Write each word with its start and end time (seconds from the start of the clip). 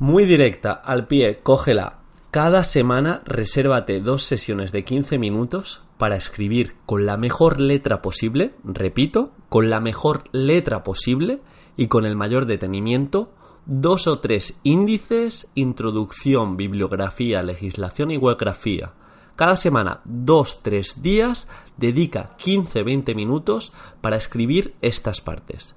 Muy 0.00 0.24
directa, 0.24 0.72
al 0.72 1.06
pie, 1.08 1.40
cógela. 1.42 1.98
Cada 2.30 2.64
semana 2.64 3.20
resérvate 3.26 4.00
dos 4.00 4.22
sesiones 4.22 4.72
de 4.72 4.82
15 4.82 5.18
minutos 5.18 5.82
para 5.98 6.16
escribir 6.16 6.76
con 6.86 7.04
la 7.04 7.18
mejor 7.18 7.60
letra 7.60 8.00
posible, 8.00 8.54
repito, 8.64 9.32
con 9.50 9.68
la 9.68 9.78
mejor 9.78 10.24
letra 10.32 10.84
posible 10.84 11.42
y 11.76 11.88
con 11.88 12.06
el 12.06 12.16
mayor 12.16 12.46
detenimiento, 12.46 13.34
dos 13.66 14.06
o 14.06 14.20
tres 14.20 14.58
índices, 14.62 15.50
introducción, 15.54 16.56
bibliografía, 16.56 17.42
legislación 17.42 18.10
y 18.10 18.16
webgrafía. 18.16 18.94
Cada 19.36 19.56
semana, 19.56 20.00
dos, 20.06 20.62
tres 20.62 21.02
días, 21.02 21.46
dedica 21.76 22.38
15-20 22.38 23.14
minutos 23.14 23.74
para 24.00 24.16
escribir 24.16 24.74
estas 24.80 25.20
partes. 25.20 25.76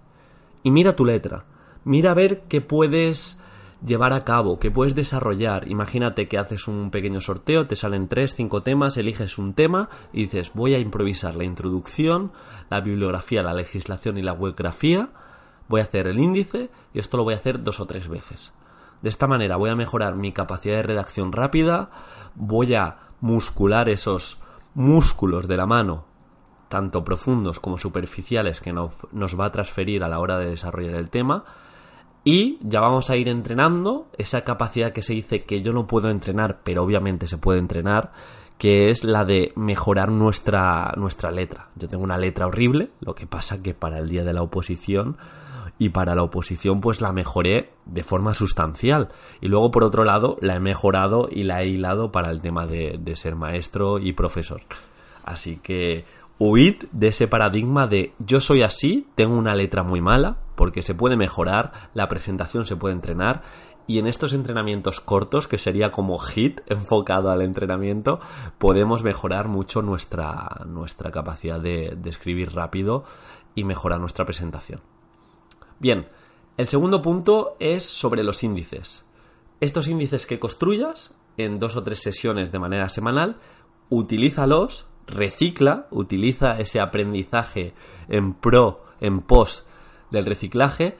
Y 0.64 0.72
mira 0.72 0.96
tu 0.96 1.04
letra. 1.04 1.44
Mira 1.84 2.12
a 2.12 2.14
ver 2.14 2.44
qué 2.48 2.62
puedes 2.62 3.43
llevar 3.86 4.14
a 4.14 4.24
cabo, 4.24 4.60
que 4.60 4.72
puedes 4.72 4.96
desarrollar. 4.96 5.68
Imagínate 5.70 6.28
que 6.28 6.38
haces 6.38 6.68
un 6.68 6.90
pequeño 6.92 7.22
sorteo, 7.22 7.68
te 7.68 7.76
salen 7.76 8.08
tres, 8.08 8.36
cinco 8.36 8.64
temas, 8.64 8.98
eliges 8.98 9.38
un 9.38 9.54
tema 9.54 9.90
y 10.12 10.24
dices 10.24 10.52
voy 10.54 10.74
a 10.74 10.80
improvisar 10.80 11.36
la 11.36 11.44
introducción, 11.44 12.32
la 12.70 12.82
bibliografía, 12.82 13.44
la 13.44 13.54
legislación 13.54 14.18
y 14.18 14.22
la 14.22 14.34
webgrafía, 14.34 15.10
voy 15.68 15.82
a 15.82 15.84
hacer 15.84 16.08
el 16.08 16.20
índice 16.20 16.70
y 16.94 17.00
esto 17.00 17.18
lo 17.18 17.24
voy 17.24 17.34
a 17.34 17.38
hacer 17.38 17.64
dos 17.64 17.80
o 17.80 17.86
tres 17.86 18.08
veces. 18.08 18.54
De 19.02 19.10
esta 19.10 19.28
manera 19.28 19.58
voy 19.58 19.70
a 19.70 19.76
mejorar 19.76 20.16
mi 20.16 20.32
capacidad 20.32 20.78
de 20.78 20.84
redacción 20.84 21.34
rápida, 21.34 21.90
voy 22.36 22.74
a 22.74 23.00
muscular 23.20 23.90
esos 23.90 24.42
músculos 24.74 25.48
de 25.48 25.58
la 25.58 25.66
mano, 25.66 26.06
tanto 26.70 27.04
profundos 27.04 27.60
como 27.60 27.78
superficiales, 27.78 28.62
que 28.62 28.72
nos 28.72 29.40
va 29.40 29.46
a 29.46 29.52
transferir 29.52 30.04
a 30.04 30.08
la 30.08 30.20
hora 30.20 30.38
de 30.40 30.50
desarrollar 30.50 30.96
el 30.96 31.10
tema, 31.10 31.44
y 32.24 32.58
ya 32.62 32.80
vamos 32.80 33.10
a 33.10 33.18
ir 33.18 33.28
entrenando 33.28 34.08
esa 34.18 34.44
capacidad 34.44 34.94
que 34.94 35.02
se 35.02 35.14
dice 35.14 35.44
que 35.44 35.62
yo 35.62 35.74
no 35.74 35.88
puedo 35.88 36.10
entrenar, 36.10 36.60
pero 36.64 36.84
obviamente 36.84 37.28
se 37.28 37.38
puede 37.38 37.60
entrenar, 37.60 38.12
que 38.58 38.90
es 38.90 39.04
la 39.04 39.26
de 39.26 39.52
mejorar 39.56 40.10
nuestra, 40.10 40.94
nuestra 40.96 41.32
letra. 41.32 41.68
Yo 41.76 41.90
tengo 41.90 42.04
una 42.04 42.18
letra 42.18 42.48
horrible, 42.48 42.92
lo 43.02 43.14
que 43.14 43.28
pasa 43.28 43.62
que 43.62 43.74
para 43.74 44.00
el 44.00 44.08
día 44.08 44.24
de 44.24 44.34
la 44.34 44.42
oposición 44.42 45.18
y 45.80 45.90
para 45.90 46.16
la 46.16 46.24
oposición 46.24 46.80
pues 46.80 47.02
la 47.02 47.12
mejoré 47.12 47.72
de 47.86 48.04
forma 48.04 48.34
sustancial. 48.34 49.10
Y 49.42 49.48
luego 49.50 49.72
por 49.72 49.84
otro 49.84 50.06
lado 50.06 50.38
la 50.40 50.56
he 50.56 50.60
mejorado 50.62 51.28
y 51.30 51.44
la 51.44 51.62
he 51.62 51.68
hilado 51.68 52.14
para 52.14 52.32
el 52.32 52.40
tema 52.40 52.66
de, 52.66 52.98
de 53.02 53.16
ser 53.18 53.36
maestro 53.36 54.00
y 54.00 54.14
profesor. 54.14 54.62
Así 55.26 55.58
que 55.58 56.06
huid 56.40 56.84
de 56.94 57.08
ese 57.08 57.28
paradigma 57.28 57.88
de 57.88 58.14
yo 58.20 58.40
soy 58.40 58.62
así, 58.62 59.08
tengo 59.16 59.36
una 59.36 59.56
letra 59.56 59.84
muy 59.84 60.00
mala, 60.00 60.38
porque 60.56 60.82
se 60.82 60.96
puede 60.96 61.16
mejorar, 61.16 61.90
la 61.94 62.08
presentación 62.08 62.66
se 62.66 62.76
puede 62.76 62.94
entrenar 62.94 63.44
y 63.86 64.00
en 64.00 64.08
estos 64.08 64.34
entrenamientos 64.34 65.00
cortos, 65.02 65.48
que 65.48 65.58
sería 65.58 65.92
como 65.92 66.18
HIT 66.18 66.62
enfocado 66.68 67.30
al 67.32 67.42
entrenamiento, 67.42 68.20
podemos 68.58 69.04
mejorar 69.04 69.48
mucho 69.48 69.82
nuestra, 69.82 70.62
nuestra 70.66 71.12
capacidad 71.12 71.60
de, 71.60 71.98
escribir 72.06 72.54
rápido 72.54 73.04
y 73.56 73.64
mejorar 73.64 74.00
nuestra 74.00 74.26
presentación. 74.26 74.82
Bien, 75.80 76.08
el 76.58 76.68
segundo 76.68 77.02
punto 77.02 77.58
es 77.60 77.84
sobre 77.84 78.24
los 78.24 78.44
índices. 78.44 79.06
Estos 79.60 79.88
índices 79.88 80.26
que 80.26 80.40
construyas 80.40 81.16
en 81.38 81.60
dos 81.60 81.76
o 81.76 81.84
tres 81.84 82.02
sesiones 82.02 82.52
de 82.52 82.60
manera 82.60 82.90
semanal, 82.90 83.38
utilízalos, 83.90 84.86
recicla, 85.08 85.88
utiliza 85.92 86.60
ese 86.60 86.80
aprendizaje 86.80 87.74
en 88.08 88.34
pro, 88.34 88.86
en 89.02 89.22
pos 89.22 89.68
del 90.14 90.26
reciclaje 90.26 90.96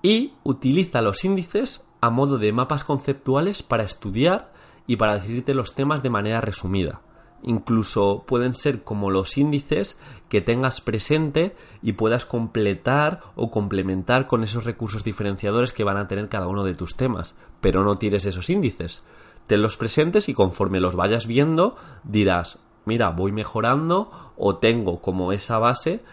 y 0.00 0.32
utiliza 0.44 1.02
los 1.02 1.24
índices 1.24 1.84
a 2.00 2.08
modo 2.08 2.38
de 2.38 2.52
mapas 2.52 2.84
conceptuales 2.84 3.62
para 3.62 3.84
estudiar 3.84 4.52
y 4.86 4.96
para 4.96 5.14
decirte 5.14 5.54
los 5.54 5.74
temas 5.74 6.02
de 6.02 6.10
manera 6.10 6.40
resumida. 6.40 7.02
Incluso 7.42 8.24
pueden 8.26 8.54
ser 8.54 8.84
como 8.84 9.10
los 9.10 9.36
índices 9.36 9.98
que 10.28 10.40
tengas 10.40 10.80
presente 10.80 11.56
y 11.82 11.94
puedas 11.94 12.24
completar 12.24 13.20
o 13.34 13.50
complementar 13.50 14.26
con 14.26 14.44
esos 14.44 14.64
recursos 14.64 15.04
diferenciadores 15.04 15.72
que 15.72 15.84
van 15.84 15.96
a 15.96 16.06
tener 16.06 16.28
cada 16.28 16.46
uno 16.46 16.62
de 16.62 16.74
tus 16.74 16.96
temas. 16.96 17.34
Pero 17.60 17.84
no 17.84 17.98
tires 17.98 18.26
esos 18.26 18.48
índices. 18.48 19.02
Ten 19.48 19.60
los 19.60 19.76
presentes 19.76 20.28
y 20.28 20.34
conforme 20.34 20.80
los 20.80 20.94
vayas 20.94 21.26
viendo 21.26 21.76
dirás, 22.04 22.60
mira, 22.84 23.10
voy 23.10 23.32
mejorando 23.32 24.32
o 24.36 24.56
tengo 24.58 25.00
como 25.00 25.32
esa 25.32 25.58
base 25.58 26.04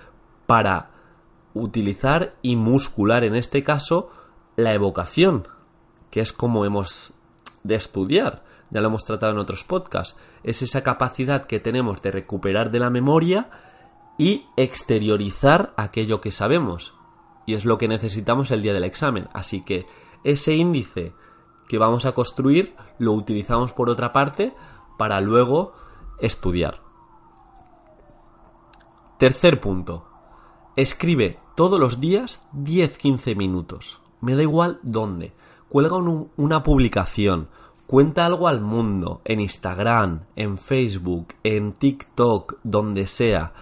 para 0.48 0.99
utilizar 1.54 2.36
y 2.42 2.56
muscular 2.56 3.24
en 3.24 3.36
este 3.36 3.64
caso 3.64 4.10
la 4.56 4.74
evocación, 4.74 5.48
que 6.12 6.20
es 6.22 6.34
como 6.34 6.66
hemos 6.66 7.14
de 7.64 7.76
estudiar, 7.76 8.44
ya 8.70 8.82
lo 8.82 8.88
hemos 8.88 9.06
tratado 9.06 9.34
en 9.34 9.40
otros 9.40 9.64
podcasts, 9.64 10.18
es 10.44 10.62
esa 10.62 10.84
capacidad 10.84 11.48
que 11.48 11.60
tenemos 11.60 12.02
de 12.02 12.12
recuperar 12.12 12.72
de 12.72 12.80
la 12.80 12.90
memoria 12.90 13.50
y 14.18 14.46
exteriorizar 14.58 15.74
aquello 15.78 16.22
que 16.22 16.32
sabemos. 16.32 16.94
Y 17.46 17.56
es 17.56 17.66
lo 17.66 17.78
que 17.78 17.88
necesitamos 17.88 18.52
el 18.52 18.62
día 18.62 18.74
del 18.74 18.84
examen. 18.84 19.28
Así 19.34 19.62
que 19.62 19.86
ese 20.24 20.54
índice 20.56 21.14
que 21.68 21.78
vamos 21.78 22.06
a 22.06 22.12
construir 22.12 22.76
lo 23.00 23.14
utilizamos 23.14 23.74
por 23.74 23.90
otra 23.90 24.12
parte 24.12 24.54
para 24.98 25.22
luego 25.22 25.74
estudiar. 26.20 26.82
Tercer 29.18 29.60
punto. 29.62 30.09
Escribe 30.76 31.40
todos 31.56 31.80
los 31.80 32.00
días 32.00 32.44
10-15 32.54 33.36
minutos. 33.36 34.00
Me 34.22 34.36
da 34.36 34.44
igual 34.44 34.80
dónde. 34.84 35.34
Cuelga 35.68 35.98
una 35.98 36.64
publicación. 36.64 37.50
Cuenta 37.88 38.26
algo 38.26 38.48
al 38.48 38.62
mundo. 38.62 39.22
En 39.26 39.40
Instagram, 39.40 40.26
en 40.36 40.58
Facebook, 40.58 41.34
en 41.44 41.74
TikTok, 41.74 42.60
donde 42.64 43.08
sea. 43.08 43.54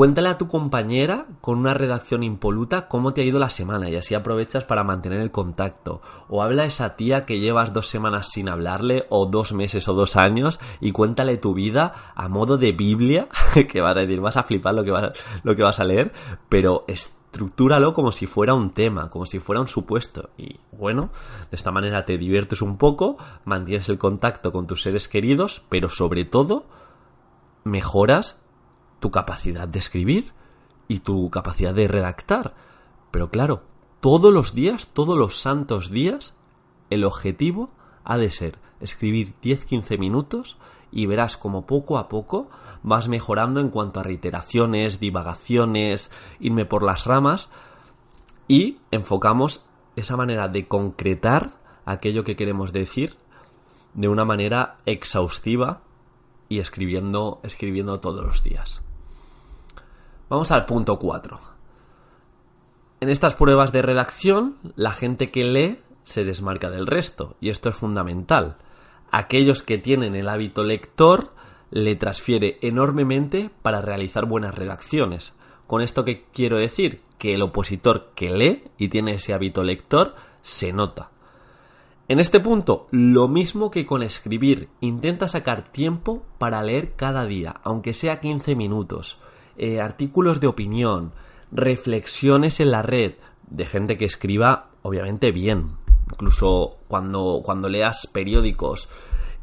Cuéntale 0.00 0.30
a 0.30 0.38
tu 0.38 0.48
compañera 0.48 1.26
con 1.42 1.58
una 1.58 1.74
redacción 1.74 2.22
impoluta 2.22 2.88
cómo 2.88 3.12
te 3.12 3.20
ha 3.20 3.24
ido 3.26 3.38
la 3.38 3.50
semana 3.50 3.90
y 3.90 3.96
así 3.96 4.14
aprovechas 4.14 4.64
para 4.64 4.82
mantener 4.82 5.20
el 5.20 5.30
contacto. 5.30 6.00
O 6.30 6.42
habla 6.42 6.62
a 6.62 6.64
esa 6.64 6.96
tía 6.96 7.26
que 7.26 7.38
llevas 7.38 7.74
dos 7.74 7.88
semanas 7.88 8.30
sin 8.30 8.48
hablarle, 8.48 9.04
o 9.10 9.26
dos 9.26 9.52
meses 9.52 9.86
o 9.88 9.92
dos 9.92 10.16
años, 10.16 10.58
y 10.80 10.92
cuéntale 10.92 11.36
tu 11.36 11.52
vida 11.52 11.92
a 12.14 12.30
modo 12.30 12.56
de 12.56 12.72
Biblia, 12.72 13.28
que 13.68 13.82
vas 13.82 13.94
a 13.94 14.00
decir, 14.00 14.22
vas 14.22 14.38
a 14.38 14.42
flipar 14.42 14.72
lo 14.72 14.84
que 14.84 14.90
vas, 14.90 15.12
lo 15.42 15.54
que 15.54 15.62
vas 15.62 15.80
a 15.80 15.84
leer, 15.84 16.14
pero 16.48 16.86
estructúralo 16.88 17.92
como 17.92 18.10
si 18.10 18.24
fuera 18.24 18.54
un 18.54 18.70
tema, 18.70 19.10
como 19.10 19.26
si 19.26 19.38
fuera 19.38 19.60
un 19.60 19.68
supuesto. 19.68 20.30
Y 20.38 20.60
bueno, 20.72 21.10
de 21.50 21.56
esta 21.56 21.72
manera 21.72 22.06
te 22.06 22.16
diviertes 22.16 22.62
un 22.62 22.78
poco, 22.78 23.18
mantienes 23.44 23.90
el 23.90 23.98
contacto 23.98 24.50
con 24.50 24.66
tus 24.66 24.80
seres 24.80 25.08
queridos, 25.08 25.62
pero 25.68 25.90
sobre 25.90 26.24
todo 26.24 26.64
mejoras 27.64 28.40
tu 29.00 29.10
capacidad 29.10 29.66
de 29.66 29.78
escribir 29.78 30.32
y 30.88 31.00
tu 31.00 31.30
capacidad 31.30 31.74
de 31.74 31.88
redactar. 31.88 32.54
Pero 33.10 33.30
claro, 33.30 33.62
todos 34.00 34.32
los 34.32 34.54
días, 34.54 34.88
todos 34.88 35.18
los 35.18 35.40
santos 35.40 35.90
días, 35.90 36.34
el 36.90 37.04
objetivo 37.04 37.70
ha 38.04 38.16
de 38.16 38.30
ser 38.30 38.58
escribir 38.80 39.34
10-15 39.42 39.98
minutos 39.98 40.56
y 40.92 41.06
verás 41.06 41.36
como 41.36 41.66
poco 41.66 41.98
a 41.98 42.08
poco 42.08 42.48
vas 42.82 43.08
mejorando 43.08 43.60
en 43.60 43.68
cuanto 43.68 44.00
a 44.00 44.02
reiteraciones, 44.02 45.00
divagaciones, 45.00 46.10
irme 46.40 46.64
por 46.64 46.82
las 46.82 47.04
ramas 47.04 47.48
y 48.48 48.78
enfocamos 48.90 49.66
esa 49.96 50.16
manera 50.16 50.48
de 50.48 50.66
concretar 50.66 51.52
aquello 51.84 52.24
que 52.24 52.36
queremos 52.36 52.72
decir 52.72 53.16
de 53.94 54.08
una 54.08 54.24
manera 54.24 54.78
exhaustiva 54.86 55.82
y 56.48 56.58
escribiendo, 56.58 57.40
escribiendo 57.42 58.00
todos 58.00 58.24
los 58.24 58.42
días. 58.42 58.82
Vamos 60.30 60.52
al 60.52 60.64
punto 60.64 60.96
4. 61.00 61.40
En 63.00 63.08
estas 63.08 63.34
pruebas 63.34 63.72
de 63.72 63.82
redacción, 63.82 64.58
la 64.76 64.92
gente 64.92 65.32
que 65.32 65.42
lee 65.42 65.80
se 66.04 66.24
desmarca 66.24 66.70
del 66.70 66.86
resto, 66.86 67.34
y 67.40 67.48
esto 67.50 67.68
es 67.68 67.74
fundamental. 67.74 68.56
Aquellos 69.10 69.64
que 69.64 69.76
tienen 69.76 70.14
el 70.14 70.28
hábito 70.28 70.62
lector 70.62 71.32
le 71.72 71.96
transfiere 71.96 72.58
enormemente 72.62 73.50
para 73.62 73.80
realizar 73.80 74.26
buenas 74.26 74.54
redacciones. 74.54 75.34
Con 75.66 75.82
esto 75.82 76.04
que 76.04 76.26
quiero 76.32 76.58
decir 76.58 77.02
que 77.18 77.34
el 77.34 77.42
opositor 77.42 78.12
que 78.14 78.30
lee 78.30 78.62
y 78.78 78.86
tiene 78.86 79.14
ese 79.14 79.34
hábito 79.34 79.64
lector 79.64 80.14
se 80.42 80.72
nota. 80.72 81.10
En 82.06 82.20
este 82.20 82.38
punto, 82.38 82.86
lo 82.92 83.26
mismo 83.26 83.72
que 83.72 83.84
con 83.84 84.04
escribir, 84.04 84.68
intenta 84.80 85.26
sacar 85.26 85.72
tiempo 85.72 86.22
para 86.38 86.62
leer 86.62 86.94
cada 86.94 87.26
día, 87.26 87.56
aunque 87.64 87.94
sea 87.94 88.20
15 88.20 88.54
minutos, 88.54 89.18
eh, 89.62 89.78
artículos 89.78 90.40
de 90.40 90.46
opinión, 90.46 91.12
reflexiones 91.52 92.60
en 92.60 92.70
la 92.70 92.80
red, 92.80 93.12
de 93.46 93.66
gente 93.66 93.98
que 93.98 94.06
escriba, 94.06 94.70
obviamente, 94.80 95.32
bien. 95.32 95.72
Incluso 96.10 96.78
cuando, 96.88 97.42
cuando 97.44 97.68
leas 97.68 98.06
periódicos, 98.06 98.88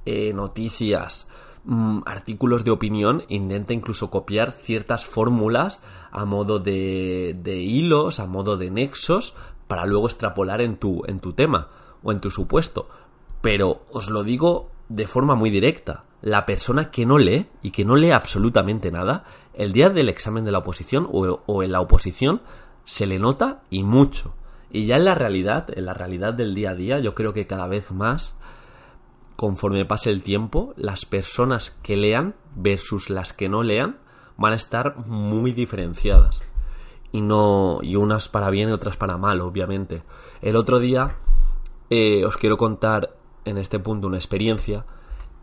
eh, 0.08 0.34
noticias, 0.34 1.28
mm, 1.66 2.00
artículos 2.08 2.64
de 2.64 2.72
opinión, 2.72 3.26
intenta 3.28 3.74
incluso 3.74 4.10
copiar 4.10 4.54
ciertas 4.54 5.06
fórmulas 5.06 5.84
a 6.10 6.26
modo 6.26 6.58
de, 6.58 7.38
de 7.40 7.58
hilos, 7.58 8.20
a 8.20 8.26
modo 8.26 8.58
de 8.58 8.72
nexos, 8.72 9.36
para 9.68 9.86
luego 9.86 10.08
extrapolar 10.08 10.62
en 10.62 10.78
tu, 10.78 11.04
en 11.06 11.20
tu 11.20 11.34
tema 11.34 11.68
o 12.02 12.12
en 12.12 12.22
tu 12.22 12.32
supuesto. 12.32 12.90
Pero 13.42 13.84
os 13.92 14.10
lo 14.10 14.24
digo 14.24 14.72
de 14.90 15.06
forma 15.06 15.36
muy 15.36 15.52
directa. 15.52 16.06
La 16.22 16.46
persona 16.46 16.90
que 16.90 17.06
no 17.06 17.18
lee 17.18 17.48
y 17.62 17.72
que 17.72 17.86
no 17.86 17.96
lee 17.96 18.12
absolutamente 18.12 18.92
nada, 18.92 19.24
el 19.54 19.72
día 19.72 19.90
del 19.90 20.10
examen 20.10 20.46
de 20.46 20.52
la 20.52 20.60
oposición 20.60 21.08
o, 21.12 21.64
en 21.64 21.72
la 21.72 21.82
oposición 21.82 22.42
se 22.86 23.06
le 23.06 23.20
nota 23.20 23.62
y 23.70 23.84
mucho. 23.84 24.34
Y 24.70 24.86
ya 24.86 24.98
en 24.98 25.06
la 25.06 25.16
realidad, 25.16 25.68
en 25.76 25.86
la 25.86 25.94
realidad 25.94 26.34
del 26.34 26.54
día 26.54 26.72
a 26.72 26.76
día, 26.76 27.00
yo 27.00 27.16
creo 27.16 27.34
que 27.34 27.48
cada 27.48 27.68
vez 27.68 27.92
más, 27.92 28.36
conforme 29.36 29.86
pase 29.86 30.10
el 30.10 30.24
tiempo, 30.24 30.74
las 30.76 31.06
personas 31.06 31.72
que 31.84 31.98
lean 31.98 32.36
versus 32.56 33.10
las 33.10 33.34
que 33.34 33.50
no 33.50 33.64
lean 33.64 33.98
van 34.38 34.54
a 34.54 34.58
estar 34.58 34.98
muy 35.08 35.52
diferenciadas. 35.52 36.42
Y 37.12 37.22
no. 37.22 37.80
y 37.82 37.96
unas 37.96 38.28
para 38.28 38.50
bien 38.50 38.70
y 38.70 38.74
otras 38.74 38.98
para 38.98 39.18
mal, 39.18 39.42
obviamente. 39.42 40.04
El 40.42 40.56
otro 40.56 40.80
día 40.80 41.16
eh, 41.90 42.26
os 42.26 42.38
quiero 42.38 42.58
contar 42.58 43.16
en 43.46 43.58
este 43.58 43.80
punto 43.80 44.08
una 44.08 44.18
experiencia 44.18 44.86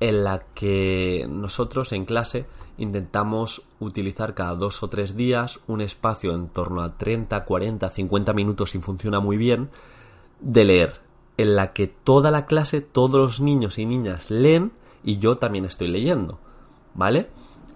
en 0.04 0.22
la 0.22 0.40
que 0.54 1.26
nosotros 1.30 1.92
en 1.92 2.04
clase 2.04 2.44
intentamos 2.76 3.62
utilizar 3.80 4.34
cada 4.34 4.54
dos 4.54 4.82
o 4.82 4.88
tres 4.88 5.16
días 5.16 5.60
un 5.66 5.80
espacio 5.80 6.34
en 6.34 6.48
torno 6.48 6.82
a 6.82 6.98
30, 6.98 7.42
40, 7.42 7.88
50 7.88 8.32
minutos 8.34 8.70
si 8.72 8.80
funciona 8.80 9.20
muy 9.20 9.38
bien 9.38 9.70
de 10.40 10.64
leer, 10.64 11.00
en 11.38 11.56
la 11.56 11.72
que 11.72 11.86
toda 11.86 12.30
la 12.30 12.44
clase, 12.44 12.82
todos 12.82 13.18
los 13.18 13.40
niños 13.40 13.78
y 13.78 13.86
niñas 13.86 14.30
leen 14.30 14.72
y 15.02 15.16
yo 15.16 15.38
también 15.38 15.64
estoy 15.64 15.88
leyendo, 15.88 16.38
¿vale? 16.92 17.30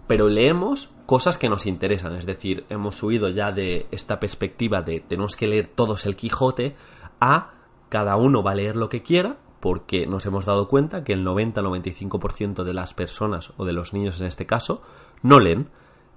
Pero 0.06 0.28
leemos 0.28 0.90
cosas 1.06 1.38
que 1.38 1.48
nos 1.48 1.64
interesan, 1.64 2.14
es 2.14 2.26
decir, 2.26 2.66
hemos 2.68 3.02
huido 3.02 3.30
ya 3.30 3.52
de 3.52 3.86
esta 3.90 4.20
perspectiva 4.20 4.82
de 4.82 5.00
tenemos 5.00 5.34
que 5.34 5.48
leer 5.48 5.66
todos 5.66 6.04
el 6.04 6.14
Quijote 6.14 6.76
a 7.20 7.52
cada 7.88 8.16
uno 8.16 8.42
va 8.42 8.50
a 8.50 8.56
leer 8.56 8.76
lo 8.76 8.90
que 8.90 9.02
quiera, 9.02 9.38
porque 9.60 10.06
nos 10.06 10.26
hemos 10.26 10.44
dado 10.44 10.68
cuenta 10.68 11.04
que 11.04 11.12
el 11.12 11.24
90-95% 11.24 12.64
de 12.64 12.74
las 12.74 12.94
personas, 12.94 13.52
o 13.56 13.64
de 13.64 13.72
los 13.72 13.92
niños 13.92 14.20
en 14.20 14.26
este 14.26 14.46
caso, 14.46 14.82
no 15.22 15.40
leen. 15.40 15.70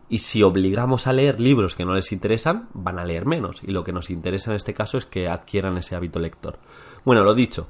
Y 0.10 0.20
si 0.20 0.44
obligamos 0.44 1.08
a 1.08 1.14
leer 1.14 1.40
libros 1.40 1.76
que 1.76 1.86
no 1.86 1.94
les 1.94 2.12
interesan, 2.12 2.68
van 2.74 3.00
a 3.00 3.06
leer 3.06 3.26
menos. 3.26 3.64
Y 3.64 3.72
lo 3.72 3.84
que 3.84 3.94
nos 3.94 4.10
interesa 4.10 4.52
en 4.52 4.58
este 4.58 4.74
caso 4.74 4.98
es 4.98 5.06
que 5.06 5.30
adquieran 5.30 5.78
ese 5.78 5.96
hábito 5.96 6.20
lector. 6.20 6.60
Bueno, 7.06 7.24
lo 7.24 7.34
dicho. 7.34 7.68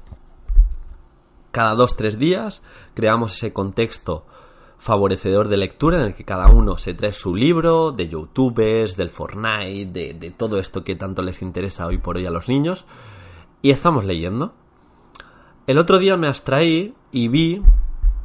Cada 1.52 1.74
dos, 1.74 1.96
tres 1.96 2.18
días 2.18 2.62
creamos 2.94 3.36
ese 3.36 3.52
contexto 3.52 4.26
favorecedor 4.78 5.48
de 5.48 5.58
lectura 5.58 6.00
en 6.00 6.06
el 6.06 6.14
que 6.14 6.24
cada 6.24 6.48
uno 6.48 6.76
se 6.76 6.94
trae 6.94 7.12
su 7.12 7.36
libro, 7.36 7.92
de 7.92 8.08
youtubers, 8.08 8.96
del 8.96 9.10
Fortnite, 9.10 9.92
de, 9.92 10.14
de 10.14 10.30
todo 10.32 10.58
esto 10.58 10.82
que 10.82 10.96
tanto 10.96 11.22
les 11.22 11.40
interesa 11.40 11.86
hoy 11.86 11.98
por 11.98 12.16
hoy 12.16 12.26
a 12.26 12.30
los 12.30 12.48
niños 12.48 12.84
y 13.62 13.70
estamos 13.70 14.04
leyendo. 14.04 14.54
El 15.66 15.78
otro 15.78 16.00
día 16.00 16.16
me 16.16 16.26
abstraí 16.26 16.94
y 17.12 17.28
vi 17.28 17.62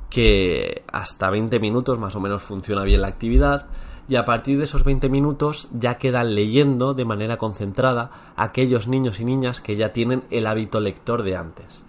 que 0.10 0.84
hasta 0.92 1.30
20 1.30 1.60
minutos 1.60 2.00
más 2.00 2.16
o 2.16 2.20
menos 2.20 2.42
funciona 2.42 2.84
bien 2.84 3.02
la 3.02 3.10
actividad 3.10 3.68
y 4.10 4.16
a 4.16 4.26
partir 4.26 4.58
de 4.58 4.64
esos 4.64 4.84
20 4.84 5.08
minutos 5.10 5.70
ya 5.72 6.00
quedan 6.00 6.34
leyendo 6.34 6.96
de 6.96 7.06
manera 7.06 7.38
concentrada 7.38 8.34
aquellos 8.36 8.88
niños 8.88 9.20
y 9.20 9.26
niñas 9.26 9.62
que 9.62 9.76
ya 9.76 9.94
tienen 9.94 10.24
el 10.32 10.48
hábito 10.48 10.80
lector 10.80 11.22
de 11.22 11.36
antes. 11.36 11.84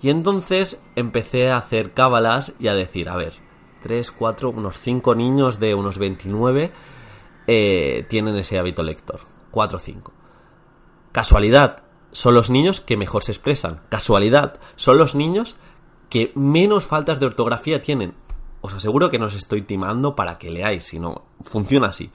Y 0.00 0.10
entonces 0.10 0.80
empecé 0.94 1.50
a 1.50 1.56
hacer 1.56 1.94
cábalas 1.94 2.52
y 2.60 2.68
a 2.68 2.74
decir, 2.74 3.08
a 3.08 3.16
ver, 3.16 3.34
3, 3.82 4.12
4, 4.12 4.50
unos 4.50 4.76
5 4.76 5.16
niños 5.16 5.58
de 5.58 5.74
unos 5.74 5.98
29 5.98 6.70
eh, 7.48 8.06
tienen 8.08 8.36
ese 8.36 8.58
hábito 8.58 8.84
lector. 8.84 9.20
4 9.50 9.78
o 9.78 9.80
5. 9.80 10.12
Casualidad, 11.10 11.82
son 12.12 12.34
los 12.34 12.50
niños 12.50 12.80
que 12.80 12.96
mejor 12.96 13.22
se 13.24 13.32
expresan. 13.32 13.80
Casualidad, 13.88 14.60
son 14.76 14.98
los 14.98 15.14
niños 15.14 15.56
que 16.08 16.30
menos 16.34 16.84
faltas 16.84 17.18
de 17.18 17.26
ortografía 17.26 17.82
tienen. 17.82 18.14
Os 18.60 18.74
aseguro 18.74 19.10
que 19.10 19.18
no 19.18 19.26
os 19.26 19.34
estoy 19.34 19.62
timando 19.62 20.14
para 20.14 20.38
que 20.38 20.50
leáis, 20.50 20.84
sino 20.84 21.24
funciona 21.40 21.88
así. 21.88 22.10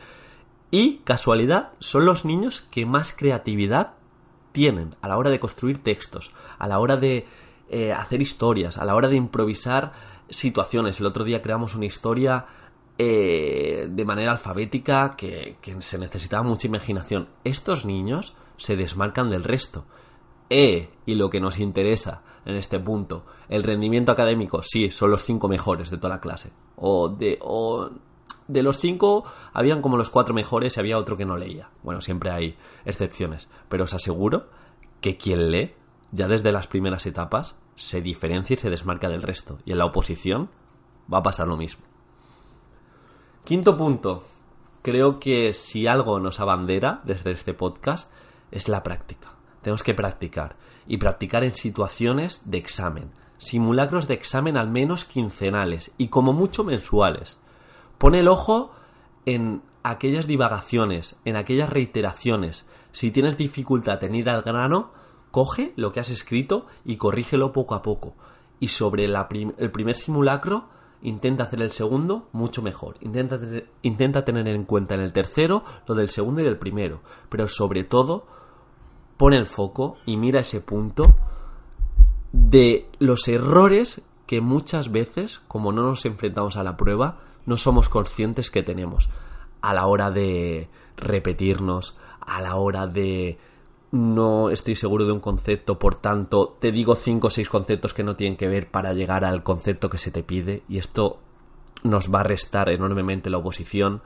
Y 0.69 0.97
casualidad, 0.99 1.71
son 1.79 2.05
los 2.05 2.23
niños 2.23 2.61
que 2.71 2.85
más 2.85 3.11
creatividad 3.11 3.93
tienen 4.51 4.95
a 5.01 5.07
la 5.07 5.17
hora 5.17 5.29
de 5.29 5.39
construir 5.39 5.83
textos, 5.83 6.31
a 6.57 6.67
la 6.67 6.79
hora 6.79 6.95
de 6.95 7.25
eh, 7.69 7.91
hacer 7.91 8.21
historias, 8.21 8.77
a 8.77 8.85
la 8.85 8.95
hora 8.95 9.07
de 9.07 9.15
improvisar 9.15 9.93
situaciones. 10.29 10.99
El 10.99 11.05
otro 11.07 11.23
día 11.23 11.41
creamos 11.41 11.75
una 11.75 11.85
historia 11.85 12.45
eh, 12.97 13.87
de 13.89 14.05
manera 14.05 14.31
alfabética 14.31 15.15
que, 15.17 15.57
que 15.61 15.81
se 15.81 15.97
necesitaba 15.97 16.43
mucha 16.43 16.67
imaginación. 16.67 17.29
Estos 17.43 17.85
niños 17.85 18.35
se 18.57 18.75
desmarcan 18.75 19.29
del 19.29 19.43
resto. 19.43 19.85
E, 20.49 20.89
y 21.05 21.15
lo 21.15 21.29
que 21.29 21.39
nos 21.39 21.59
interesa 21.59 22.21
en 22.45 22.55
este 22.55 22.79
punto, 22.79 23.25
el 23.49 23.63
rendimiento 23.63 24.11
académico, 24.11 24.61
sí, 24.61 24.89
son 24.91 25.11
los 25.11 25.23
cinco 25.23 25.47
mejores 25.49 25.89
de 25.89 25.97
toda 25.97 26.15
la 26.15 26.21
clase. 26.21 26.51
O 26.77 27.09
de, 27.09 27.37
o 27.41 27.89
de 28.47 28.63
los 28.63 28.79
cinco, 28.79 29.25
habían 29.53 29.81
como 29.81 29.97
los 29.97 30.09
cuatro 30.09 30.33
mejores 30.33 30.77
y 30.77 30.79
había 30.79 30.97
otro 30.97 31.17
que 31.17 31.25
no 31.25 31.37
leía. 31.37 31.69
Bueno, 31.83 32.01
siempre 32.01 32.31
hay 32.31 32.57
excepciones, 32.85 33.49
pero 33.67 33.83
os 33.83 33.93
aseguro 33.93 34.47
que 35.01 35.17
quien 35.17 35.51
lee, 35.51 35.73
ya 36.11 36.27
desde 36.27 36.53
las 36.53 36.67
primeras 36.67 37.05
etapas, 37.05 37.55
se 37.75 38.01
diferencia 38.01 38.55
y 38.55 38.57
se 38.57 38.69
desmarca 38.69 39.09
del 39.09 39.21
resto. 39.21 39.59
Y 39.65 39.73
en 39.73 39.77
la 39.77 39.85
oposición 39.85 40.49
va 41.11 41.19
a 41.19 41.23
pasar 41.23 41.47
lo 41.47 41.57
mismo. 41.57 41.85
Quinto 43.43 43.77
punto. 43.77 44.23
Creo 44.81 45.19
que 45.19 45.51
si 45.51 45.85
algo 45.85 46.19
nos 46.19 46.39
abandera 46.39 47.01
desde 47.03 47.31
este 47.31 47.53
podcast 47.53 48.09
es 48.51 48.69
la 48.69 48.83
práctica. 48.83 49.33
Tenemos 49.61 49.83
que 49.83 49.93
practicar 49.93 50.55
y 50.87 50.97
practicar 50.97 51.43
en 51.43 51.53
situaciones 51.53 52.41
de 52.45 52.57
examen. 52.57 53.11
Simulacros 53.37 54.07
de 54.07 54.13
examen 54.13 54.57
al 54.57 54.69
menos 54.69 55.05
quincenales 55.05 55.91
y 55.97 56.07
como 56.07 56.33
mucho 56.33 56.63
mensuales. 56.63 57.37
Pone 57.97 58.19
el 58.19 58.27
ojo 58.27 58.71
en 59.25 59.61
aquellas 59.83 60.27
divagaciones, 60.27 61.17
en 61.25 61.35
aquellas 61.35 61.69
reiteraciones. 61.69 62.65
Si 62.91 63.11
tienes 63.11 63.37
dificultad 63.37 64.03
en 64.03 64.15
ir 64.15 64.29
al 64.29 64.41
grano, 64.41 64.91
coge 65.31 65.73
lo 65.75 65.91
que 65.91 65.99
has 65.99 66.09
escrito 66.09 66.67
y 66.85 66.97
corrígelo 66.97 67.53
poco 67.53 67.75
a 67.75 67.81
poco. 67.81 68.15
Y 68.59 68.69
sobre 68.69 69.05
el 69.05 69.71
primer 69.71 69.95
simulacro, 69.95 70.69
intenta 71.01 71.43
hacer 71.43 71.61
el 71.61 71.71
segundo 71.71 72.27
mucho 72.31 72.61
mejor. 72.61 72.95
Intenta, 73.01 73.39
intenta 73.81 74.25
tener 74.25 74.47
en 74.47 74.65
cuenta 74.65 74.95
en 74.95 75.01
el 75.01 75.13
tercero 75.13 75.63
lo 75.87 75.95
del 75.95 76.09
segundo 76.09 76.41
y 76.41 76.45
del 76.45 76.57
primero. 76.57 77.01
Pero 77.29 77.47
sobre 77.47 77.83
todo, 77.83 78.25
pone 79.17 79.37
el 79.37 79.45
foco 79.45 79.97
y 80.05 80.17
mira 80.17 80.41
ese 80.41 80.61
punto 80.61 81.03
de 82.31 82.89
los 82.99 83.27
errores 83.27 84.01
que 84.25 84.41
muchas 84.41 84.91
veces, 84.91 85.41
como 85.47 85.71
no 85.71 85.83
nos 85.83 86.05
enfrentamos 86.05 86.57
a 86.57 86.63
la 86.63 86.77
prueba, 86.77 87.19
no 87.45 87.57
somos 87.57 87.89
conscientes 87.89 88.51
que 88.51 88.63
tenemos 88.63 89.09
a 89.61 89.73
la 89.73 89.87
hora 89.87 90.11
de 90.11 90.69
repetirnos, 90.97 91.97
a 92.19 92.41
la 92.41 92.55
hora 92.55 92.87
de 92.87 93.37
no 93.91 94.49
estoy 94.49 94.75
seguro 94.75 95.05
de 95.05 95.13
un 95.13 95.19
concepto, 95.19 95.79
por 95.79 95.95
tanto, 95.95 96.57
te 96.59 96.71
digo 96.71 96.95
cinco 96.95 97.27
o 97.27 97.29
seis 97.29 97.49
conceptos 97.49 97.93
que 97.93 98.03
no 98.03 98.15
tienen 98.15 98.37
que 98.37 98.47
ver 98.47 98.69
para 98.69 98.93
llegar 98.93 99.23
al 99.23 99.43
concepto 99.43 99.89
que 99.89 99.97
se 99.97 100.11
te 100.11 100.23
pide, 100.23 100.63
y 100.67 100.77
esto 100.77 101.19
nos 101.83 102.13
va 102.13 102.21
a 102.21 102.23
restar 102.23 102.69
enormemente 102.69 103.29
la 103.29 103.37
oposición. 103.37 104.01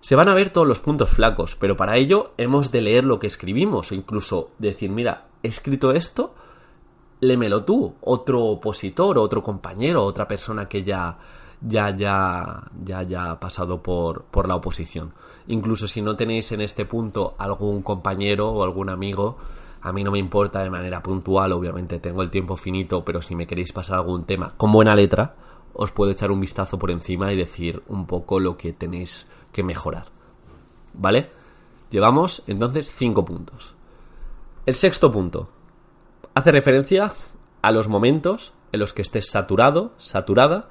Se 0.00 0.16
van 0.16 0.28
a 0.28 0.34
ver 0.34 0.50
todos 0.50 0.66
los 0.66 0.80
puntos 0.80 1.10
flacos, 1.10 1.56
pero 1.56 1.76
para 1.76 1.96
ello 1.96 2.32
hemos 2.36 2.70
de 2.70 2.82
leer 2.82 3.04
lo 3.04 3.18
que 3.18 3.26
escribimos, 3.26 3.92
o 3.92 3.94
incluso 3.94 4.50
decir, 4.58 4.90
mira, 4.90 5.28
he 5.42 5.48
escrito 5.48 5.92
esto, 5.92 6.34
lémelo 7.20 7.64
tú, 7.64 7.94
otro 8.00 8.42
opositor, 8.42 9.18
otro 9.18 9.42
compañero, 9.42 10.04
otra 10.04 10.26
persona 10.26 10.68
que 10.68 10.82
ya 10.82 11.18
ya 11.66 11.96
ya 11.96 12.64
ya 12.84 13.02
ya 13.02 13.30
ha 13.30 13.40
pasado 13.40 13.82
por, 13.82 14.24
por 14.24 14.46
la 14.48 14.56
oposición. 14.56 15.12
Incluso 15.46 15.88
si 15.88 16.02
no 16.02 16.16
tenéis 16.16 16.52
en 16.52 16.60
este 16.60 16.84
punto 16.84 17.34
algún 17.38 17.82
compañero 17.82 18.50
o 18.50 18.62
algún 18.62 18.88
amigo, 18.88 19.36
a 19.80 19.92
mí 19.92 20.04
no 20.04 20.10
me 20.10 20.18
importa 20.18 20.62
de 20.62 20.70
manera 20.70 21.02
puntual, 21.02 21.52
obviamente 21.52 21.98
tengo 21.98 22.22
el 22.22 22.30
tiempo 22.30 22.56
finito, 22.56 23.04
pero 23.04 23.20
si 23.20 23.34
me 23.34 23.46
queréis 23.46 23.72
pasar 23.72 23.96
algún 23.96 24.24
tema 24.24 24.54
con 24.56 24.72
buena 24.72 24.94
letra, 24.94 25.34
os 25.74 25.90
puedo 25.90 26.12
echar 26.12 26.30
un 26.30 26.40
vistazo 26.40 26.78
por 26.78 26.90
encima 26.90 27.32
y 27.32 27.36
decir 27.36 27.82
un 27.88 28.06
poco 28.06 28.40
lo 28.40 28.56
que 28.56 28.72
tenéis 28.72 29.26
que 29.52 29.62
mejorar. 29.62 30.06
¿Vale? 30.94 31.30
Llevamos 31.90 32.42
entonces 32.46 32.92
cinco 32.94 33.24
puntos. 33.24 33.74
El 34.66 34.74
sexto 34.74 35.12
punto 35.12 35.50
hace 36.34 36.50
referencia 36.50 37.12
a 37.60 37.72
los 37.72 37.88
momentos 37.88 38.54
en 38.72 38.80
los 38.80 38.92
que 38.92 39.02
estés 39.02 39.30
saturado, 39.30 39.92
saturada, 39.98 40.68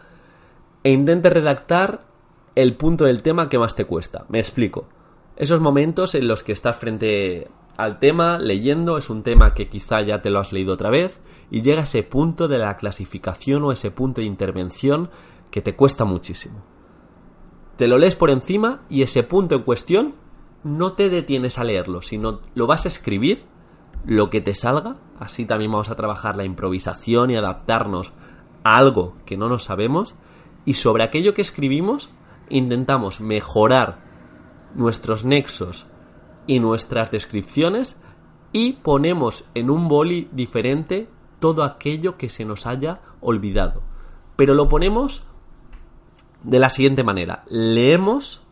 e 0.84 0.92
intente 0.92 1.30
redactar 1.30 2.06
el 2.56 2.75
punto 2.75 3.06
del 3.06 3.24
tema 3.24 3.50
que 3.50 3.60
más 3.60 3.75
te 3.75 3.86
cuesta. 3.86 4.25
Me 4.30 4.40
explico. 4.40 4.88
Esos 5.36 5.60
momentos 5.60 6.13
en 6.16 6.28
los 6.28 6.44
que 6.44 6.52
estás 6.52 6.78
frente 6.78 7.48
al 7.78 8.00
tema, 8.00 8.38
leyendo, 8.38 8.98
es 8.98 9.10
un 9.10 9.24
tema 9.24 9.54
que 9.54 9.68
quizá 9.68 10.02
ya 10.02 10.22
te 10.22 10.30
lo 10.30 10.40
has 10.40 10.54
leído 10.54 10.74
otra 10.74 10.92
vez, 10.92 11.22
y 11.50 11.62
llega 11.62 11.84
ese 11.84 12.04
punto 12.04 12.48
de 12.48 12.60
la 12.60 12.78
clasificación 12.78 13.63
o 13.63 13.72
ese 13.72 13.92
punto 13.92 14.22
de 14.22 14.28
intervención 14.28 15.10
que 15.50 15.62
te 15.62 15.75
cuesta 15.75 16.06
muchísimo. 16.06 16.63
Te 17.78 17.88
lo 17.88 17.98
lees 17.98 18.16
por 18.16 18.30
encima 18.30 18.82
y 18.90 19.02
ese 19.02 19.24
punto 19.24 19.56
en 19.56 19.63
cuestión 19.63 20.16
no 20.63 20.94
te 20.94 21.10
detienes 21.10 21.58
a 21.58 21.63
leerlo, 21.63 22.02
sino 22.02 22.42
lo 22.54 22.68
vas 22.68 22.86
a 22.86 22.88
escribir 22.88 23.46
lo 24.06 24.30
que 24.30 24.42
te 24.42 24.54
salga. 24.56 24.98
Así 25.20 25.46
también 25.46 25.72
vamos 25.72 25.90
a 25.90 25.96
trabajar 25.96 26.36
la 26.36 26.44
improvisación 26.44 27.32
y 27.32 27.36
adaptarnos 27.36 28.13
a 28.63 28.78
algo 28.78 29.16
que 29.25 29.38
no 29.38 29.50
nos 29.50 29.63
sabemos. 29.63 30.16
Y 30.65 30.75
sobre 30.75 31.03
aquello 31.03 31.34
que 31.34 31.41
escribimos 31.41 32.10
intentamos 32.50 33.22
mejorar 33.22 34.03
nuestros 34.75 35.25
nexos 35.25 35.88
y 36.48 36.60
nuestras 36.60 37.12
descripciones 37.12 37.98
y 38.51 38.74
ponemos 38.74 39.50
en 39.55 39.70
un 39.70 39.88
boli 39.88 40.29
diferente 40.32 41.10
todo 41.39 41.63
aquello 41.63 42.17
que 42.17 42.29
se 42.29 42.46
nos 42.46 42.65
haya 42.65 43.01
olvidado. 43.20 43.82
Pero 44.36 44.53
lo 44.53 44.70
ponemos 44.70 45.27
de 46.43 46.60
la 46.60 46.70
siguiente 46.70 47.03
manera. 47.03 47.43
Leemos, 47.48 48.46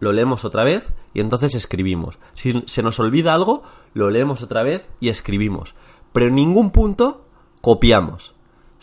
lo 0.00 0.12
leemos 0.12 0.44
otra 0.44 0.64
vez 0.64 0.94
y 1.12 1.20
entonces 1.20 1.54
escribimos. 1.54 2.18
Si 2.34 2.62
se 2.66 2.82
nos 2.82 3.00
olvida 3.00 3.34
algo, 3.34 3.62
lo 3.92 4.10
leemos 4.10 4.42
otra 4.42 4.62
vez 4.62 4.88
y 5.00 5.08
escribimos. 5.08 5.74
Pero 6.12 6.28
en 6.28 6.36
ningún 6.36 6.70
punto 6.70 7.26
copiamos, 7.60 8.34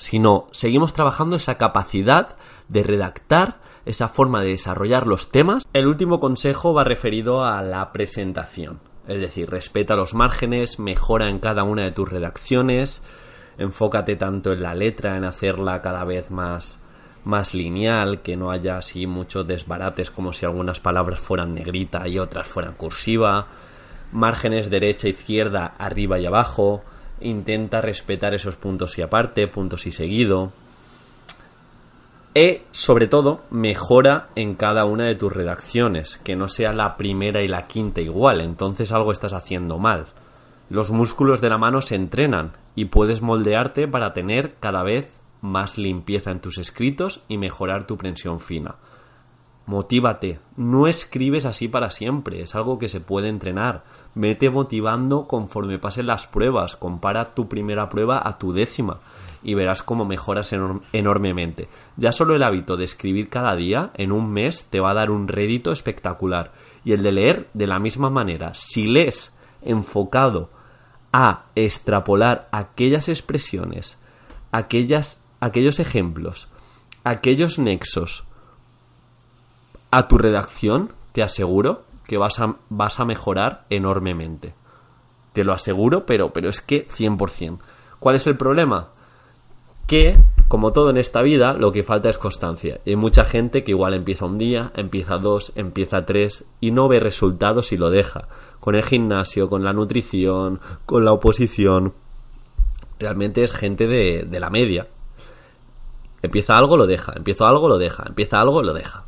sino 0.02 0.48
seguimos 0.52 0.94
trabajando 0.94 1.36
esa 1.36 1.60
capacidad 1.60 2.36
de 2.70 2.82
redactar, 2.82 3.60
esa 3.86 4.10
forma 4.10 4.42
de 4.42 4.50
desarrollar 4.50 5.06
los 5.06 5.30
temas. 5.30 5.68
El 5.74 5.86
último 5.86 6.20
consejo 6.20 6.74
va 6.74 6.84
referido 6.84 7.46
a 7.46 7.62
la 7.62 7.92
presentación. 7.92 8.80
Es 9.08 9.22
decir, 9.22 9.48
respeta 9.52 9.96
los 9.96 10.16
márgenes, 10.16 10.80
mejora 10.80 11.30
en 11.30 11.38
cada 11.38 11.64
una 11.64 11.84
de 11.84 11.92
tus 11.92 12.10
redacciones, 12.10 13.04
enfócate 13.60 14.16
tanto 14.16 14.54
en 14.54 14.64
la 14.64 14.74
letra, 14.74 15.18
en 15.18 15.24
hacerla 15.24 15.84
cada 15.84 16.04
vez 16.04 16.32
más 16.32 16.82
más 17.24 17.54
lineal, 17.54 18.24
que 18.24 18.36
no 18.36 18.50
haya 18.50 18.78
así 18.78 19.06
muchos 19.06 19.46
desbarates 19.46 20.10
como 20.10 20.34
si 20.34 20.48
algunas 20.48 20.80
palabras 20.80 21.20
fueran 21.20 21.54
negrita 21.54 22.08
y 22.08 22.18
otras 22.18 22.48
fueran 22.48 22.74
cursiva, 22.74 23.50
márgenes 24.12 24.72
derecha, 24.72 25.10
izquierda, 25.10 25.76
arriba 25.78 26.18
y 26.18 26.26
abajo, 26.26 26.84
intenta 27.22 27.82
respetar 27.82 28.34
esos 28.34 28.56
puntos 28.56 28.98
y 28.98 29.02
aparte, 29.02 29.48
puntos 29.48 29.88
y 29.88 29.92
seguido, 29.92 30.52
e, 32.34 32.64
sobre 32.72 33.08
todo, 33.08 33.42
mejora 33.50 34.30
en 34.36 34.56
cada 34.56 34.86
una 34.86 35.06
de 35.06 35.16
tus 35.16 35.34
redacciones, 35.34 36.18
que 36.18 36.38
no 36.38 36.48
sea 36.48 36.72
la 36.72 36.96
primera 36.96 37.42
y 37.42 37.48
la 37.50 37.64
quinta 37.64 38.00
igual, 38.00 38.40
entonces 38.40 38.92
algo 38.94 39.12
estás 39.12 39.34
haciendo 39.34 39.80
mal. 39.80 40.06
Los 40.70 40.92
músculos 40.92 41.42
de 41.42 41.50
la 41.50 41.58
mano 41.58 41.82
se 41.82 41.96
entrenan 41.96 42.54
y 42.76 42.86
puedes 42.86 43.22
moldearte 43.22 43.88
para 43.88 44.14
tener 44.14 44.56
cada 44.62 44.84
vez 44.84 45.20
más 45.42 45.78
limpieza 45.78 46.32
en 46.32 46.40
tus 46.40 46.58
escritos 46.58 47.22
y 47.28 47.38
mejorar 47.38 47.86
tu 47.86 47.98
prensión 47.98 48.40
fina. 48.40 48.76
Motívate, 49.68 50.40
no 50.58 50.88
escribes 50.88 51.46
así 51.46 51.68
para 51.68 51.92
siempre, 51.92 52.42
es 52.42 52.56
algo 52.56 52.80
que 52.80 52.90
se 52.90 53.00
puede 53.00 53.30
entrenar. 53.30 53.84
Vete 54.16 54.50
motivando 54.50 55.28
conforme 55.28 55.78
pasen 55.78 56.08
las 56.08 56.28
pruebas, 56.28 56.76
compara 56.76 57.34
tu 57.36 57.48
primera 57.48 57.88
prueba 57.88 58.22
a 58.28 58.38
tu 58.38 58.54
décima 58.54 59.00
y 59.44 59.54
verás 59.54 59.84
cómo 59.84 60.04
mejoras 60.04 60.54
enormemente. 60.94 61.70
Ya 61.96 62.12
solo 62.12 62.36
el 62.36 62.44
hábito 62.44 62.76
de 62.76 62.86
escribir 62.86 63.30
cada 63.30 63.56
día 63.56 63.92
en 63.96 64.12
un 64.12 64.32
mes 64.32 64.66
te 64.70 64.80
va 64.80 64.92
a 64.92 64.96
dar 64.96 65.12
un 65.12 65.28
rédito 65.28 65.72
espectacular. 65.72 66.52
Y 66.84 66.94
el 66.94 67.04
de 67.04 67.12
leer 67.12 67.50
de 67.54 67.68
la 67.68 67.80
misma 67.80 68.10
manera. 68.10 68.54
Si 68.54 68.88
lees 68.88 69.36
enfocado 69.62 70.50
a 71.14 71.46
extrapolar 71.56 72.48
aquellas 72.52 73.10
expresiones, 73.10 74.00
aquellas, 74.52 75.24
aquellos 75.40 75.80
ejemplos, 75.80 76.50
aquellos 77.04 77.60
nexos 77.60 78.26
a 79.92 80.08
tu 80.08 80.18
redacción, 80.18 80.94
te 81.12 81.22
aseguro 81.22 81.84
que 82.08 82.18
vas 82.18 82.40
a, 82.40 82.56
vas 82.70 83.00
a 83.00 83.06
mejorar 83.06 83.66
enormemente. 83.70 84.56
Te 85.34 85.44
lo 85.44 85.54
aseguro, 85.54 86.06
pero, 86.06 86.34
pero 86.34 86.50
es 86.50 86.62
que 86.62 86.88
100%. 86.88 87.60
¿Cuál 88.00 88.16
es 88.16 88.26
el 88.28 88.38
problema? 88.38 88.90
que, 89.92 90.18
como 90.48 90.72
todo 90.72 90.90
en 90.90 90.96
esta 90.96 91.22
vida, 91.22 91.52
lo 91.52 91.74
que 91.74 91.84
falta 91.84 92.10
es 92.10 92.18
constancia. 92.18 92.80
Y 92.86 92.92
hay 92.92 92.96
mucha 92.96 93.26
gente 93.26 93.66
que 93.66 93.72
igual 93.72 93.94
empieza 93.94 94.26
un 94.26 94.38
día, 94.38 94.72
empieza 94.74 95.18
dos, 95.18 95.52
empieza 95.58 96.06
tres 96.06 96.46
y 96.62 96.72
no 96.72 96.88
ve 96.88 97.02
resultados 97.02 97.74
y 97.74 97.78
lo 97.78 97.90
deja. 97.90 98.30
Con 98.62 98.76
el 98.76 98.84
gimnasio, 98.84 99.50
con 99.50 99.66
la 99.66 99.74
nutrición, 99.74 100.62
con 100.86 101.04
la 101.04 101.12
oposición. 101.12 101.94
Realmente 103.00 103.44
es 103.44 103.52
gente 103.52 103.86
de, 103.86 104.24
de 104.24 104.40
la 104.40 104.50
media. 104.50 104.88
Empieza 106.22 106.56
algo, 106.56 106.78
lo 106.78 106.86
deja. 106.86 107.12
Empieza 107.14 107.50
algo, 107.50 107.68
lo 107.68 107.78
deja. 107.78 108.06
Empieza 108.08 108.40
algo, 108.40 108.64
lo 108.64 108.74
deja. 108.74 109.04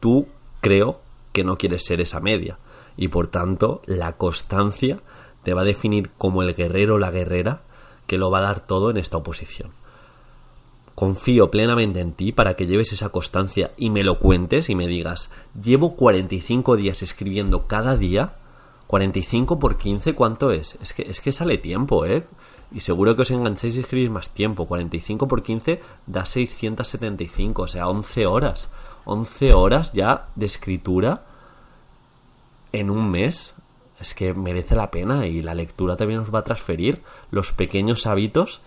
Tú 0.00 0.26
creo 0.60 1.00
que 1.32 1.44
no 1.44 1.56
quieres 1.56 1.84
ser 1.84 2.00
esa 2.00 2.20
media. 2.20 2.58
Y 2.96 3.08
por 3.08 3.28
tanto, 3.28 3.82
la 3.86 4.16
constancia 4.16 5.00
te 5.42 5.54
va 5.54 5.62
a 5.62 5.64
definir 5.64 6.10
como 6.18 6.42
el 6.42 6.54
guerrero 6.54 6.96
o 6.96 6.98
la 6.98 7.10
guerrera 7.10 7.62
que 8.06 8.18
lo 8.18 8.30
va 8.30 8.38
a 8.38 8.42
dar 8.42 8.66
todo 8.66 8.90
en 8.90 8.96
esta 8.96 9.16
oposición 9.16 9.70
confío 11.00 11.50
plenamente 11.50 12.00
en 12.00 12.12
ti 12.12 12.30
para 12.30 12.56
que 12.56 12.66
lleves 12.66 12.92
esa 12.92 13.08
constancia 13.08 13.72
y 13.78 13.88
me 13.88 14.04
lo 14.04 14.18
cuentes 14.18 14.68
y 14.68 14.74
me 14.74 14.86
digas, 14.86 15.30
llevo 15.58 15.96
45 15.96 16.76
días 16.76 17.00
escribiendo 17.00 17.66
cada 17.66 17.96
día, 17.96 18.34
45 18.86 19.58
por 19.58 19.78
15, 19.78 20.14
¿cuánto 20.14 20.50
es? 20.50 20.76
Es 20.82 20.92
que, 20.92 21.04
es 21.08 21.22
que 21.22 21.32
sale 21.32 21.56
tiempo, 21.56 22.04
¿eh? 22.04 22.26
Y 22.70 22.80
seguro 22.80 23.16
que 23.16 23.22
os 23.22 23.30
enganchéis 23.30 23.76
y 23.76 23.80
escribís 23.80 24.10
más 24.10 24.34
tiempo. 24.34 24.66
45 24.66 25.26
por 25.26 25.42
15 25.42 25.80
da 26.06 26.26
675, 26.26 27.62
o 27.62 27.66
sea, 27.66 27.88
11 27.88 28.26
horas. 28.26 28.70
11 29.10 29.54
horas 29.54 29.92
ya 29.92 30.28
de 30.36 30.46
escritura 30.46 31.22
en 32.72 32.90
un 32.90 33.10
mes. 33.10 33.54
Es 33.98 34.14
que 34.14 34.32
merece 34.32 34.76
la 34.76 34.92
pena 34.92 35.26
y 35.26 35.42
la 35.42 35.52
lectura 35.52 35.96
también 35.96 36.20
os 36.20 36.32
va 36.32 36.38
a 36.38 36.44
transferir 36.44 37.02
los 37.32 37.52
pequeños 37.52 38.06
hábitos 38.06 38.60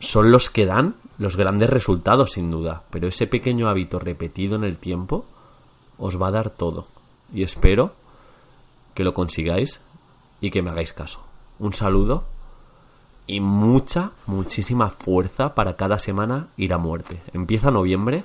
son 0.00 0.30
los 0.30 0.50
que 0.50 0.66
dan 0.66 0.96
los 1.16 1.38
grandes 1.38 1.70
resultados, 1.70 2.32
sin 2.32 2.50
duda. 2.50 2.82
Pero 2.90 3.08
ese 3.08 3.26
pequeño 3.26 3.68
hábito 3.68 3.98
repetido 3.98 4.56
en 4.56 4.64
el 4.64 4.76
tiempo 4.76 5.24
os 5.96 6.20
va 6.20 6.28
a 6.28 6.32
dar 6.32 6.50
todo. 6.50 6.86
Y 7.32 7.42
espero 7.42 7.92
que 8.94 9.02
lo 9.02 9.14
consigáis 9.14 9.80
y 10.42 10.50
que 10.50 10.60
me 10.60 10.68
hagáis 10.68 10.92
caso. 10.92 11.22
Un 11.58 11.72
saludo 11.72 12.24
y 13.26 13.40
mucha, 13.40 14.12
muchísima 14.26 14.90
fuerza 14.90 15.54
para 15.54 15.76
cada 15.76 15.98
semana 15.98 16.48
ir 16.58 16.74
a 16.74 16.78
muerte. 16.78 17.22
Empieza 17.32 17.70
noviembre 17.70 18.24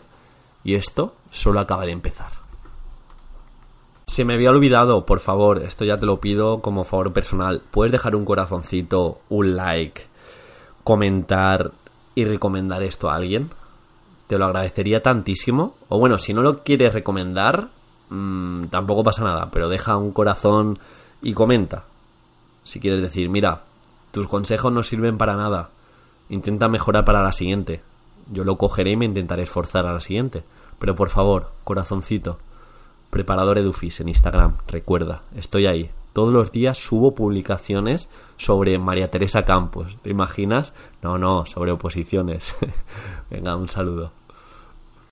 y 0.63 0.75
esto 0.75 1.15
solo 1.30 1.60
acaba 1.60 1.86
de 1.86 1.91
empezar. 1.91 2.32
Se 4.08 4.25
me 4.25 4.34
había 4.34 4.50
olvidado, 4.50 5.06
por 5.06 5.22
favor, 5.22 5.60
esto 5.60 5.86
ya 5.86 5.98
te 5.98 6.06
lo 6.06 6.20
pido 6.20 6.62
como 6.62 6.84
favor 6.84 7.13
personal. 7.13 7.62
Puedes 7.72 7.94
dejar 7.94 8.15
un 8.15 8.25
corazoncito, 8.25 9.22
un 9.30 9.56
like, 9.56 10.01
comentar 10.84 11.72
y 12.13 12.25
recomendar 12.25 12.84
esto 12.84 13.10
a 13.10 13.15
alguien, 13.15 13.50
te 14.27 14.38
lo 14.38 14.46
agradecería 14.46 15.01
tantísimo. 15.01 15.75
O 15.89 16.00
bueno, 16.00 16.18
si 16.18 16.34
no 16.34 16.41
lo 16.41 16.63
quieres 16.63 16.94
recomendar, 16.94 17.70
mmm, 18.10 18.65
tampoco 18.65 19.03
pasa 19.03 19.24
nada, 19.24 19.50
pero 19.51 19.70
deja 19.70 19.98
un 19.98 20.12
corazón 20.12 20.77
y 21.22 21.34
comenta. 21.34 21.86
Si 22.63 22.80
quieres 22.80 23.01
decir, 23.01 23.30
mira, 23.30 23.63
tus 24.12 24.27
consejos 24.27 24.72
no 24.72 24.84
sirven 24.84 25.18
para 25.18 25.36
nada, 25.36 25.70
intenta 26.30 26.68
mejorar 26.68 27.06
para 27.06 27.24
la 27.24 27.32
siguiente. 27.32 27.82
Yo 28.31 28.43
lo 28.43 28.57
cogeré 28.57 28.91
y 28.91 28.97
me 28.97 29.05
intentaré 29.05 29.43
esforzar 29.43 29.85
a 29.85 29.93
la 29.93 30.00
siguiente. 30.00 30.43
Pero 30.79 30.95
por 30.95 31.09
favor, 31.09 31.51
corazoncito, 31.63 32.39
preparador 33.09 33.59
Edufis 33.59 34.00
en 34.00 34.09
Instagram, 34.09 34.57
recuerda, 34.67 35.23
estoy 35.35 35.67
ahí, 35.67 35.91
todos 36.13 36.33
los 36.33 36.51
días 36.51 36.77
subo 36.77 37.15
publicaciones 37.15 38.09
sobre 38.38 38.77
María 38.79 39.11
Teresa 39.11 39.43
Campos. 39.43 39.97
¿Te 40.01 40.09
imaginas? 40.09 40.73
No, 41.01 41.17
no, 41.17 41.45
sobre 41.45 41.71
oposiciones. 41.71 42.55
Venga, 43.29 43.55
un 43.55 43.69
saludo. 43.69 44.11